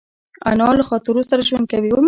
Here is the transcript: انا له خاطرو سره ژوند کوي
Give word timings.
انا 0.49 0.65
له 0.77 0.83
خاطرو 0.89 1.27
سره 1.29 1.41
ژوند 1.49 1.65
کوي 1.71 1.89